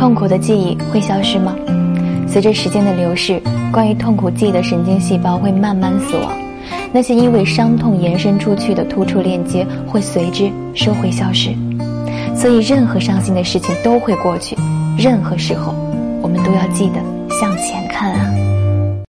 [0.00, 1.54] 痛苦的记忆会消失吗？
[2.26, 3.38] 随着时间的流逝，
[3.70, 6.32] 关于痛苦记忆的神经细胞会慢慢死亡，
[6.90, 11.50] 那些因为伤痛延伸出去的突触链接会随之收回消失。
[12.34, 14.56] 所以，任何伤心的事情都会过去。
[14.96, 15.74] 任何时候，
[16.22, 16.94] 我们都要记得
[17.38, 18.49] 向前看啊。